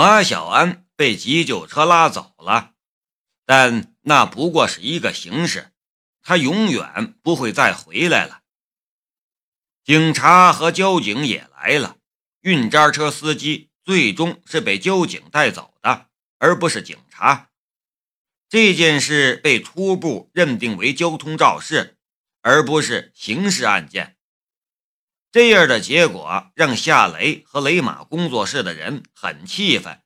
[0.00, 2.72] 马小安被急救车拉走了，
[3.44, 5.72] 但那不过是一个形式，
[6.22, 8.40] 他永远不会再回来了。
[9.84, 11.98] 警察和交警也来了，
[12.40, 16.06] 运渣车司机最终是被交警带走的，
[16.38, 17.50] 而不是警察。
[18.48, 21.98] 这件事被初步认定为交通肇事，
[22.40, 24.16] 而不是刑事案件。
[25.32, 30.02] 这样的结果让夏雷和雷马工作室的人很气愤，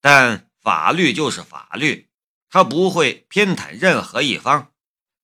[0.00, 2.10] 但法律就是法律，
[2.50, 4.72] 他不会偏袒任何一方，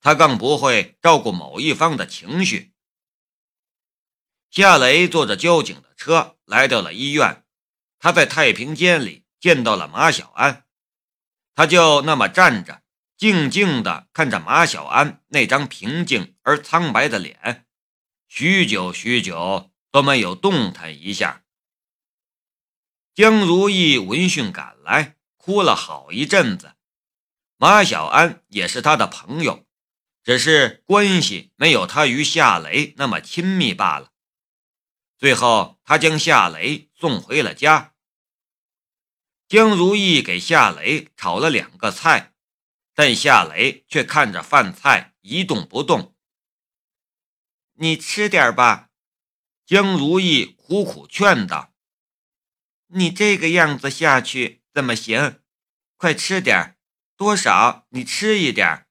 [0.00, 2.72] 他更不会照顾某一方的情绪。
[4.50, 7.44] 夏雷坐着交警的车来到了医院，
[7.98, 10.64] 他在太平间里见到了马小安，
[11.54, 12.82] 他就那么站着，
[13.18, 17.66] 静静地看着马小安那张平静而苍白的脸。
[18.32, 21.42] 许久许久都没有动弹一下。
[23.12, 26.76] 江如意闻讯赶来，哭了好一阵子。
[27.56, 29.66] 马小安也是他的朋友，
[30.22, 34.12] 只是关系没有他与夏雷那么亲密罢了。
[35.18, 37.94] 最后，他将夏雷送回了家。
[39.48, 42.32] 江如意给夏雷炒了两个菜，
[42.94, 46.14] 但夏雷却看着饭菜一动不动。
[47.82, 48.90] 你吃点吧，
[49.64, 51.72] 江如意苦苦劝道
[52.92, 55.40] ：“你这个样子下去怎么行？
[55.96, 56.76] 快吃点，
[57.16, 58.86] 多少你吃一点。”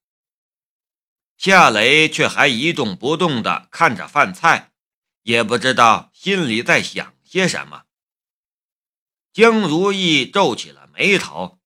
[1.37, 4.73] 夏雷却还一动不动地看着饭菜，
[5.21, 7.85] 也不知道心里在想些什么。
[9.31, 11.59] 江如意皱起了眉头：“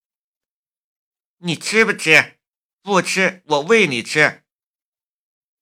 [1.39, 2.41] 你吃不吃？
[2.81, 4.44] 不吃，我喂你吃。”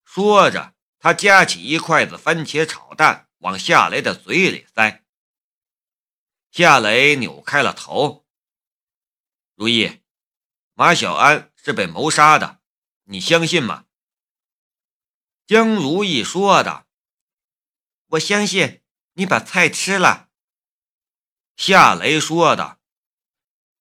[0.04, 0.71] 说着。
[1.04, 5.04] 他夹起一筷子番茄炒蛋，往夏雷的嘴里塞。
[6.52, 8.28] 夏雷扭开了头。
[9.56, 10.04] 如意，
[10.76, 12.62] 马小安是被谋杀的，
[13.06, 13.88] 你相信吗？
[15.48, 16.86] 江如意说的。
[18.10, 18.78] 我相信。
[19.16, 20.30] 你把菜吃了。
[21.58, 22.80] 夏雷说的。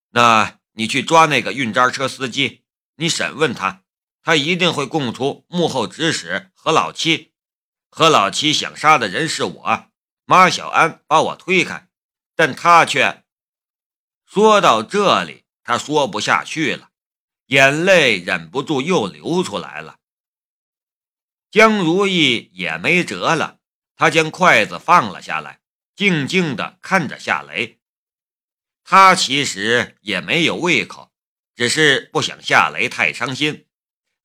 [0.09, 2.65] 那你去抓那个运渣车司机，
[2.97, 3.85] 你审问他。
[4.23, 7.33] 他一定会供出幕后指使何老七，
[7.89, 9.87] 何老七想杀的人是我。
[10.25, 11.89] 马小安把我推开，
[12.37, 13.25] 但他却
[14.25, 16.91] 说到这里，他说不下去了，
[17.47, 19.97] 眼泪忍不住又流出来了。
[21.51, 23.59] 江如意也没辙了，
[23.97, 25.61] 他将筷子放了下来，
[25.97, 27.81] 静静地看着夏雷。
[28.85, 31.11] 他其实也没有胃口，
[31.57, 33.67] 只是不想夏雷太伤心。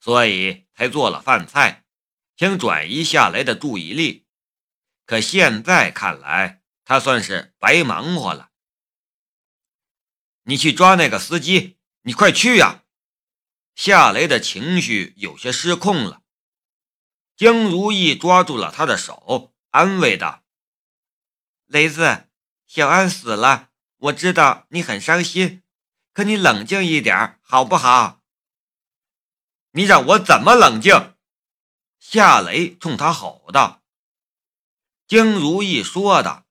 [0.05, 1.83] 所以才做了饭菜，
[2.37, 4.27] 想转移夏雷的注意力。
[5.03, 8.51] 可现在看来，他算是白忙活了。
[10.43, 12.83] 你去抓那个司机，你快去呀！
[13.73, 16.21] 夏雷的情绪有些失控了。
[17.35, 20.43] 江如意抓住了他的手，安慰道
[21.65, 22.27] ：“雷子，
[22.67, 25.63] 小安死了，我知道你很伤心，
[26.13, 28.21] 可你冷静一点，好不好？”
[29.77, 31.15] 你让我怎么冷静？
[31.99, 33.83] 夏雷冲他吼道。
[35.05, 36.45] 江如意说道：“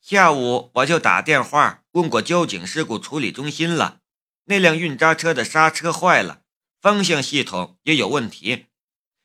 [0.00, 4.02] 下午我就打电话问过交警事故处理中心了，
[4.44, 6.42] 那辆运渣车的刹车坏了，
[6.80, 8.66] 方向系统也有问题，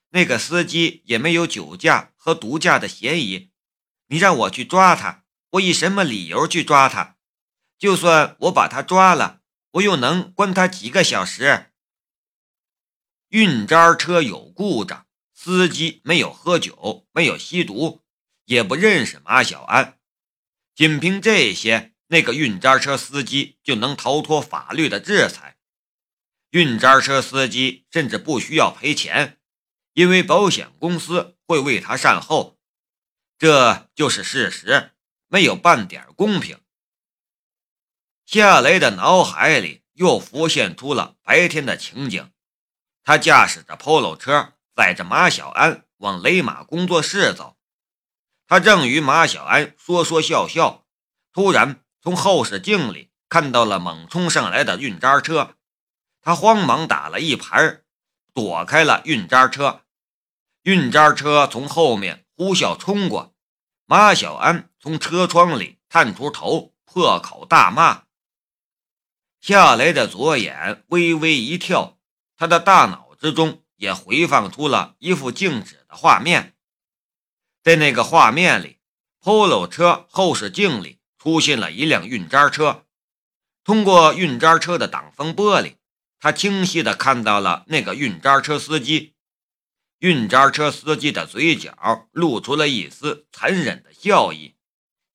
[0.09, 3.51] 那个司机也没有酒驾和毒驾的嫌疑。
[4.07, 7.17] 你让我去抓他，我以什么理由去抓他？
[7.77, 9.41] 就算我把他抓了，
[9.73, 11.67] 我又能关他几个小时？”
[13.31, 18.01] 运渣车有故障，司机没有喝酒，没有吸毒，
[18.43, 19.97] 也不认识马小安。
[20.75, 25.57] 仅凭这些，那个运渣车司机就能逃脱法律的制裁。
[26.49, 29.39] 运渣车司机甚至不需要赔钱，
[29.93, 32.59] 因为保险公司会为他善后。
[33.37, 34.91] 这就是事实，
[35.29, 36.59] 没有半点公平。
[38.25, 42.29] 夏雷的脑海里又浮现出了白天的情景。
[43.03, 47.57] 他驾驶着 Polo 车，载着马小安往雷马工作室走。
[48.47, 50.85] 他正与马小安说说笑笑，
[51.33, 55.55] 突然从后视镜里看到了猛冲上来的运渣车，
[56.21, 57.83] 他慌忙打了一盘，
[58.33, 59.81] 躲开了运渣车。
[60.63, 63.33] 运渣车从后面呼啸冲过，
[63.85, 68.03] 马小安从车窗里探出头，破口大骂。
[69.39, 71.97] 夏雷的左眼微微一跳。
[72.41, 76.55] 他的大脑之中也回放出了一幅静止的画面，
[77.61, 78.79] 在那个画面里
[79.21, 82.87] ，Polo 车后视镜里出现了一辆运渣车。
[83.63, 85.75] 通过运渣车的挡风玻璃，
[86.19, 89.13] 他清晰地看到了那个运渣车司机。
[89.99, 94.55] 运渣车司机的嘴角露出了一丝残忍的笑意，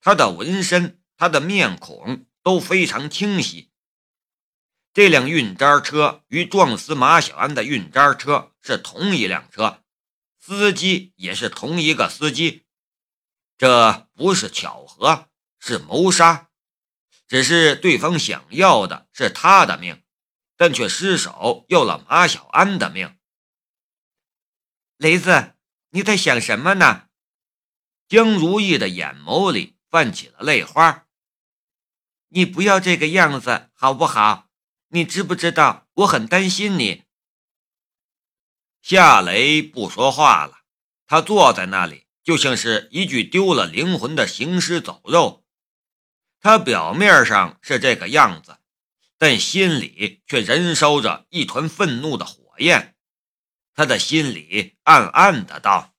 [0.00, 3.72] 他的纹身、他的面孔都非常清晰。
[4.96, 9.84] 这辆运渣车与撞死马小安的运渣车是同一辆车，
[10.38, 12.64] 司机也是同一个司机。
[13.58, 15.28] 这不是巧合，
[15.58, 16.48] 是谋杀。
[17.28, 20.02] 只是对方想要的是他的命，
[20.56, 23.18] 但却失手要了马小安的命。
[24.96, 25.56] 雷子，
[25.90, 27.08] 你在想什么呢？
[28.08, 31.06] 江如意的眼眸里泛起了泪花。
[32.28, 34.45] 你不要这个样子，好不好？
[34.88, 37.04] 你知不知道我很担心你？
[38.82, 40.60] 夏雷不说话了，
[41.06, 45.44] 他坐在那里，就像是一具丢了灵魂的行尸走肉。
[46.38, 48.58] 他表面上是这个样子，
[49.18, 52.96] 但心里却燃烧着一团愤怒的火焰。
[53.74, 55.94] 他的心里暗暗的道：“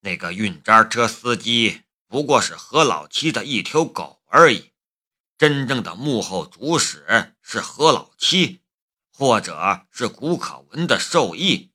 [0.00, 4.72] 那个运渣车司机不过是何老七的一条狗而已，
[5.38, 8.60] 真正的幕后主使是何老七，
[9.12, 11.72] 或者是谷可文的授意。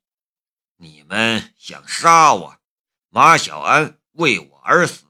[0.75, 2.59] 你们想杀我，
[3.07, 5.05] 马小安为我而死，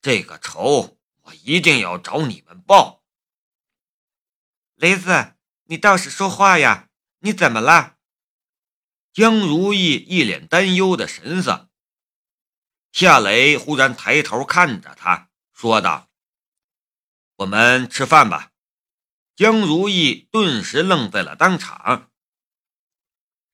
[0.00, 3.02] 这个仇我一定要找你们报。”
[4.76, 5.34] 雷子，
[5.64, 6.88] 你倒是说话呀！
[7.20, 7.96] 你怎么了？
[9.12, 11.70] 江如意一脸担忧的神色，
[12.92, 16.08] 夏雷忽然抬头看着他，说道
[17.36, 18.52] ：“我们吃饭吧。”
[19.36, 22.10] 江如意顿时愣在了当场。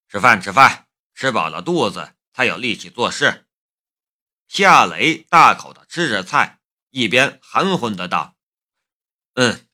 [0.09, 3.47] 吃饭，吃饭，吃饱了肚子才有力气做事。
[4.47, 8.37] 夏雷大口的吃着菜，一边含混的道
[9.35, 9.67] ：“嗯，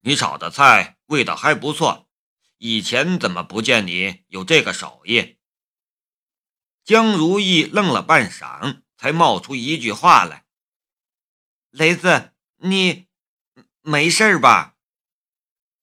[0.00, 2.08] 你炒的菜味道还不错。”
[2.64, 5.36] 以前怎么不见你有这个手艺？
[6.84, 10.46] 江如意愣了半晌，才冒出一句话来
[11.70, 13.08] ：“雷子，你
[13.82, 14.76] 没事吧？”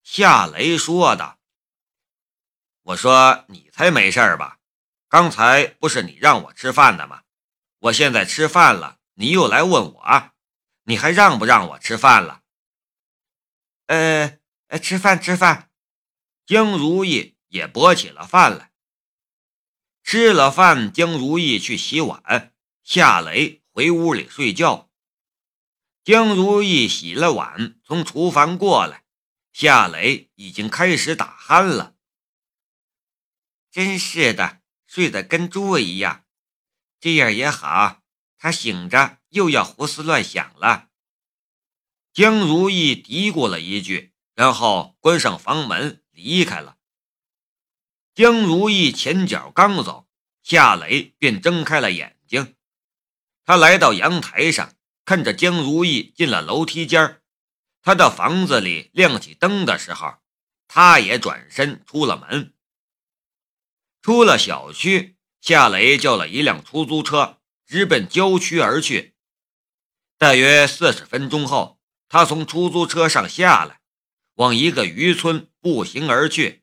[0.03, 1.37] 夏雷说的
[2.81, 4.59] ：“我说你才没事吧？
[5.07, 7.23] 刚才不是你让我吃饭的吗？
[7.79, 10.31] 我现在吃饭了，你又来问我，
[10.83, 12.41] 你还让不让我吃饭了
[13.87, 14.39] ？”“呃，
[14.81, 15.69] 吃饭，吃饭。”
[16.45, 18.71] 江如意也拨起了饭来，
[20.03, 24.88] 吃了饭，江如意去洗碗，夏雷回屋里睡觉。
[26.03, 29.03] 江如意洗了碗，从厨房过来，
[29.51, 31.95] 夏雷已经开始打鼾了。
[33.71, 36.25] 真是的，睡得跟猪一样，
[36.99, 38.01] 这样也好，
[38.37, 40.89] 他醒着又要胡思乱想了。
[42.13, 46.03] 江如意嘀咕了一句，然后关上房门。
[46.21, 46.75] 离开了。
[48.13, 50.09] 江如意前脚刚走，
[50.43, 52.57] 夏雷便睁开了眼睛。
[53.45, 54.75] 他来到阳台上，
[55.09, 57.19] 看着江如意进了楼梯间
[57.81, 60.19] 他的房子里亮起灯的时候，
[60.67, 62.53] 他也转身出了门。
[64.03, 69.15] 出了小区，夏雷叫了一辆出租车，直奔郊区而去。
[70.19, 73.81] 大约四十分钟后，他从出租车上下来。
[74.35, 76.61] 往一个渔村步行而去。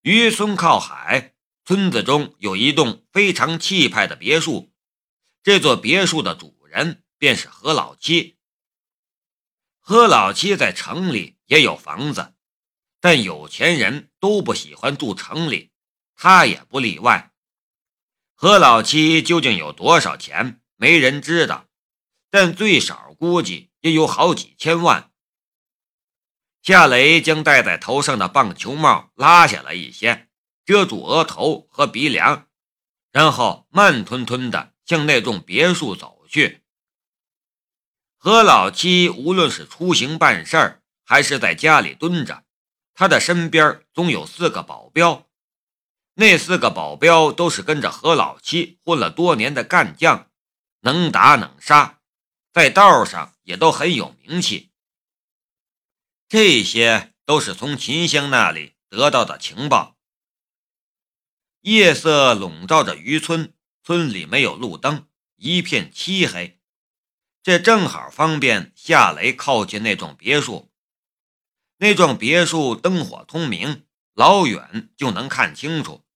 [0.00, 1.34] 渔村靠海，
[1.66, 4.72] 村子中有一栋非常气派的别墅。
[5.42, 8.36] 这座别墅的主人便是何老七。
[9.78, 12.34] 何老七在城里也有房子，
[13.00, 15.70] 但有钱人都不喜欢住城里，
[16.16, 17.32] 他也不例外。
[18.34, 21.68] 何老七究竟有多少钱，没人知道，
[22.28, 25.12] 但最少估计也有好几千万。
[26.60, 30.28] 夏雷将戴在头上的棒球帽拉下来一些，
[30.64, 32.48] 遮住额头和鼻梁，
[33.12, 36.63] 然后慢吞吞地向那栋别墅走去。
[38.24, 42.46] 何老七无论是出行办事儿，还是在家里蹲着，
[42.94, 45.28] 他的身边总有四个保镖。
[46.14, 50.30] 那四个保镖都是跟着何老七混了多年的干将，
[50.80, 52.00] 能打能杀，
[52.50, 54.70] 在道上也都很有名气。
[56.26, 59.98] 这些都是从秦香那里得到的情报。
[61.60, 63.52] 夜色笼罩着渔村，
[63.82, 66.58] 村里没有路灯，一片漆黑。
[67.44, 70.72] 这正好方便夏雷靠近那幢别墅。
[71.76, 73.84] 那幢别墅灯火通明，
[74.14, 76.06] 老远就能看清楚。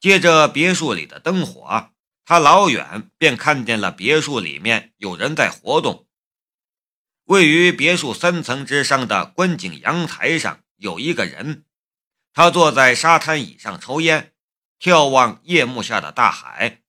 [0.00, 1.92] 借着别墅里的灯火，
[2.24, 6.08] 他老远便看见了别墅里面有人在活动。
[7.26, 11.64] 位于别墅三层之上的观景阳台上有一个人，
[12.32, 14.34] 他坐在沙滩椅上抽烟，
[14.80, 16.82] 眺望夜幕下的大海。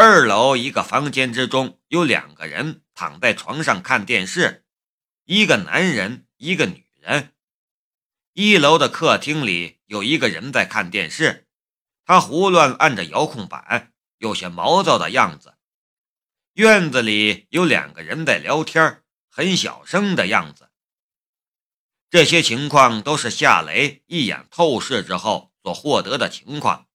[0.00, 4.64] 二楼一个房间之中有两个人躺在床上看电视，
[5.24, 7.34] 一个男人，一个女人。
[8.32, 11.48] 一楼的客厅里有一个人在看电视，
[12.04, 13.92] 他胡乱按着遥控板。
[14.18, 15.56] 有些毛躁的样子。
[16.52, 20.70] 院子里有两个人在聊天，很小声的样子。
[22.08, 26.87] 这些情况都是夏雷一眼透视之后所获得的情况。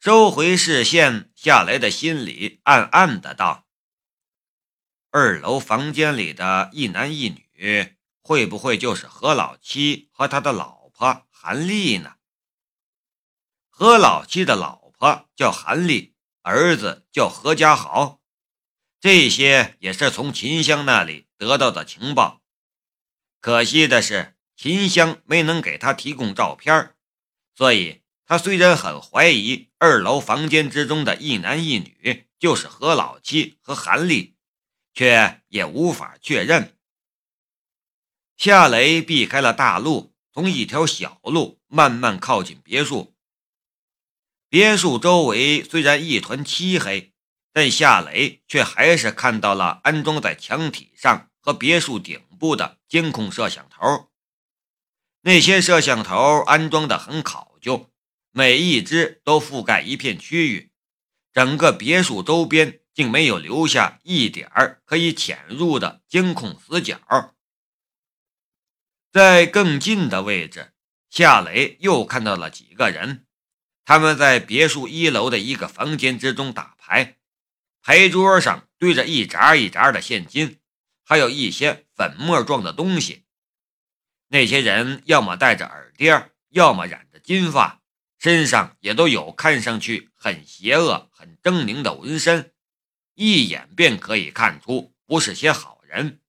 [0.00, 3.66] 收回视线，下来的心里暗暗的道
[5.10, 12.16] ：“二楼房间里的一男一女，会不会就是何老七和他的老婆韩丽呢？
[13.68, 18.20] 何老七的老。”婆叫韩丽，儿子叫何家豪，
[18.98, 22.42] 这些也是从秦香那里得到的情报。
[23.40, 26.96] 可惜的是，秦香没能给他提供照片，
[27.54, 34.36] 所以他虽然很怀疑二楼房间之中的一男一女就是何老七和韩丽，
[34.92, 36.76] 却也无法确认。
[38.36, 43.16] 夏雷避开了大路，从一条小路慢慢靠近别墅。
[44.50, 47.14] 别墅周围虽然一团漆黑，
[47.54, 54.10] 但夏雷却还是看到了安装在墙体上和别墅顶部的监控摄像头。
[55.22, 57.90] 那些摄像头安装的很考究，
[58.38, 60.70] 每一只都覆盖一片区域，
[61.32, 67.34] 整个别墅周边竟没有留下一点儿可以潜入的监控死角。
[69.10, 70.72] 在更近的位置，
[71.10, 73.26] 夏雷又看到了几个人。
[73.84, 77.16] 他们在别墅一楼的一个房间之中打牌，
[77.82, 80.60] 牌桌上堆着一拃一拃的现金，
[81.02, 83.24] 还有一些粉末状的东西。
[84.28, 87.77] 那些人要么戴着耳钉，要么染着金发，
[88.18, 92.54] 身上也都有看上去很邪恶、很狰狞的纹身，
[93.14, 96.20] 一眼便可以看出不是些好人。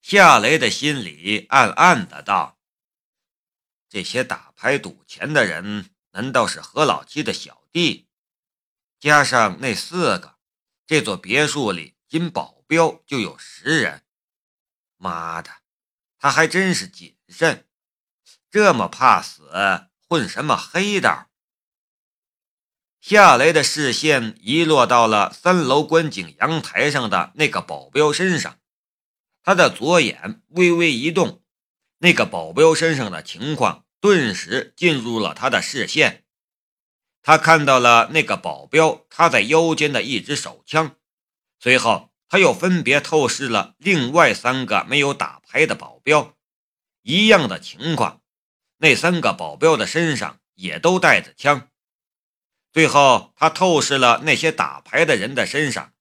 [0.00, 2.58] 夏雷的心里暗暗的道
[3.88, 8.06] ：“这些打牌赌钱的人。”难道是何老七的小弟？
[9.00, 10.36] 加上那四个，
[10.86, 14.04] 这座别墅里仅保镖就有十人。
[14.98, 15.50] 妈的，
[16.18, 17.66] 他还真是谨慎，
[18.50, 21.30] 这么怕死，混什么黑道？
[23.00, 28.58] 夏雷的视线遗落到了三楼观景阳台上的那个保镖身上，
[29.42, 31.42] 他的左眼微微一动，
[32.00, 33.86] 那个保镖身上的情况。
[34.02, 36.24] 顿时进入了他的视线，
[37.22, 40.96] 他看到了那个保镖插在腰间的一支手枪，
[41.58, 46.36] 随后他又分别透视了另外三个没有打牌的保镖，
[47.00, 48.21] 一样的情况，
[48.82, 51.68] 那三个保镖的身上也都带着枪。
[52.72, 55.92] 最后他透视了那些打牌的人的身上，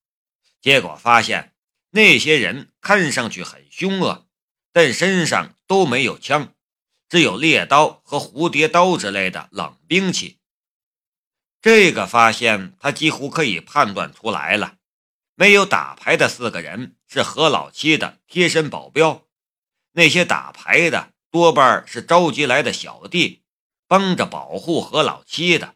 [0.60, 1.54] 结果发现
[1.92, 4.28] 那些人看上去很凶恶，
[4.74, 6.56] 但身上都没有枪。
[7.08, 10.40] 只有猎刀和蝴蝶刀之类的冷兵器。
[11.62, 14.78] 这个发现，他几乎可以判断出来了：
[15.36, 19.28] 没有打牌的四个人是何老七的贴身保镖，
[19.92, 23.42] 那些打牌的多半是召集来的小弟，
[23.88, 25.76] 帮着保护何老七的。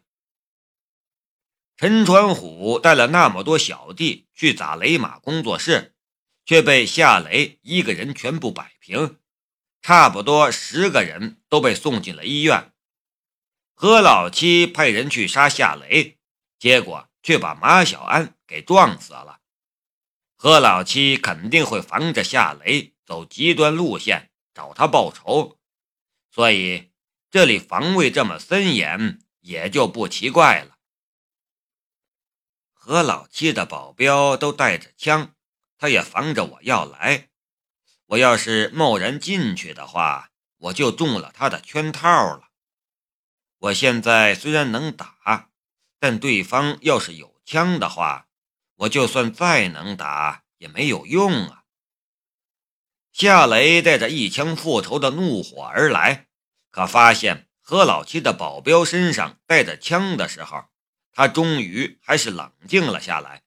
[1.78, 5.94] 陈传虎带了那么多小弟去砸雷马工作室，
[6.44, 9.18] 却被夏雷一个人全部摆平。
[9.80, 12.72] 差不多十个人都被送进了医院。
[13.74, 16.18] 何老七派人去杀夏雷，
[16.58, 19.40] 结果却把马小安给撞死了。
[20.34, 25.58] 何老七肯定会防着夏雷走极端路线，找他报仇，
[26.30, 26.90] 所以
[27.30, 30.78] 这里防卫这么森严，也就不奇怪了。
[32.72, 35.34] 何老七的保镖都带着枪，
[35.76, 37.28] 他也防着我要来。
[38.06, 42.48] 我要是贸然进去的话，我就中了他的圈套了。
[43.58, 45.50] 我现在虽然能打，
[45.98, 48.28] 但对方要是有枪的话，
[48.76, 51.64] 我就算再能打也没有用啊！
[53.18, 56.26] 夏雷带着一腔复仇的怒火而来，
[56.70, 60.64] 可发现何老七的保镖身上带着枪的时候，
[61.14, 63.44] 他终于还是冷静了下来。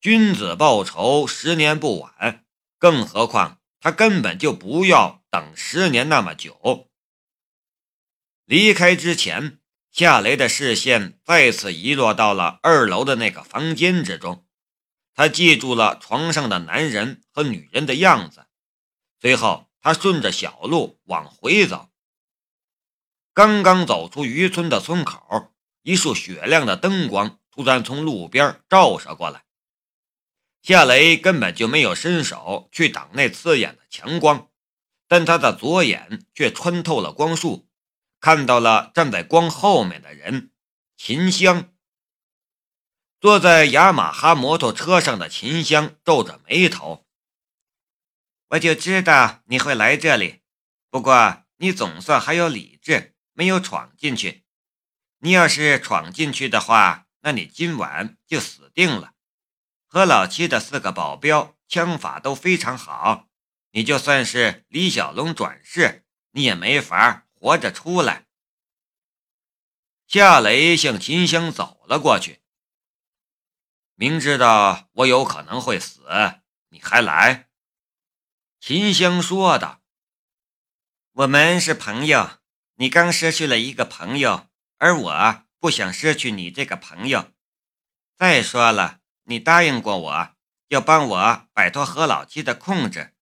[0.00, 2.44] 君子报仇，十年不晚。
[2.76, 6.88] 更何况，他根本就不要等十年那么久。
[8.46, 9.60] 离开之前，
[9.92, 14.44] 夏雷的视线再次移落到了二楼的那个房间之中，
[15.20, 18.46] 他记住了床上的男人和女人的样子。
[19.20, 21.90] 随后，他顺着小路往回走。
[23.34, 29.44] 刚刚走出渔村的村口，一束雪亮的灯光突然从路边照射过来。
[30.62, 34.48] 夏雷根本就没有伸手去挡那刺眼的强光，
[35.06, 37.68] 但他的左眼却穿透了光束。
[38.20, 40.50] 看到了站在光后面的人，
[40.96, 41.69] 秦香。
[43.20, 47.06] 坐在雅马哈摩托车上的秦香皱着眉头。
[48.48, 50.40] 我就知道你会来这里，
[50.88, 54.44] 不过你总算还有理智，没有闯进去。
[55.18, 59.12] 你要是闯进去的话，那你今晚就死定了。
[59.86, 63.28] 何老七的四个保镖枪法都非常好，
[63.72, 67.26] 你就算是李小龙转世，你也没法。
[67.34, 68.26] 活着出来。
[70.06, 72.39] 夏雷向秦香走了过去。
[74.00, 76.06] 明知道我有可能会死，
[76.70, 77.50] 你还来？
[78.58, 79.82] 秦香说道
[81.12, 82.38] ：“我们是朋友，
[82.76, 87.34] 你刚失去了一个朋友，而我不想失去你这个朋友。
[88.16, 90.36] 再说了，你答应过我
[90.68, 93.14] 要帮我摆脱何老七的控制。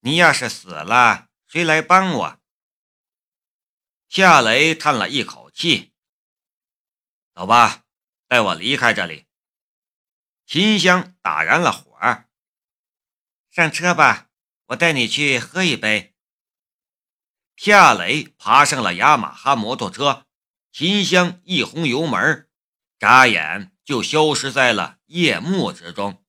[0.00, 2.40] 你要是死了，谁来帮我？”
[4.10, 5.92] 夏雷叹了一口气
[7.32, 7.84] ：“走吧，
[8.26, 9.26] 带我离开这里。”
[10.50, 12.24] 秦香打燃了火，
[13.50, 14.30] 上车吧，
[14.68, 16.14] 我带你去喝一杯。
[17.54, 20.24] 夏雷爬上了雅马哈摩托车，
[20.72, 22.48] 秦香一轰油门，
[22.98, 26.24] 眨眼就消失在了夜幕之中。